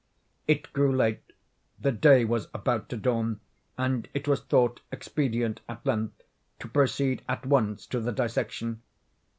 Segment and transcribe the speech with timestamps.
[0.47, 1.21] It grew late.
[1.79, 3.39] The day was about to dawn;
[3.77, 6.23] and it was thought expedient, at length,
[6.57, 8.81] to proceed at once to the dissection.